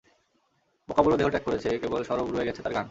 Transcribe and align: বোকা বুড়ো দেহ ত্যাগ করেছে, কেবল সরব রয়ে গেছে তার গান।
বোকা 0.89 1.01
বুড়ো 1.03 1.17
দেহ 1.19 1.27
ত্যাগ 1.33 1.43
করেছে, 1.47 1.69
কেবল 1.81 2.01
সরব 2.09 2.27
রয়ে 2.33 2.47
গেছে 2.47 2.61
তার 2.63 2.73
গান। 2.73 2.79